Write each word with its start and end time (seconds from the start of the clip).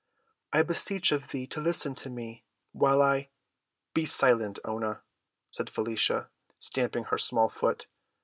"I 0.51 0.63
beseech 0.63 1.11
of 1.11 1.27
thee 1.27 1.45
to 1.45 1.61
listen 1.61 1.93
to 1.93 2.09
me, 2.09 2.43
while 2.71 3.03
I—" 3.03 3.29
"Be 3.93 4.03
silent, 4.05 4.57
Oonah," 4.67 5.03
said 5.51 5.69
Felicia, 5.69 6.31
stamping 6.57 7.03
her 7.03 7.19
small 7.19 7.49
foot. 7.49 7.85